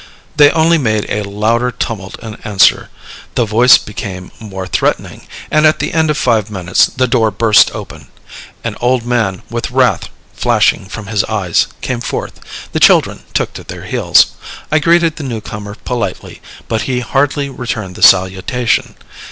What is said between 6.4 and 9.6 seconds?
minutes the door burst open. An old man,